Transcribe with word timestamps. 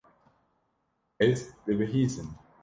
Ez 1.27 1.39
dibihîzim. 1.65 2.27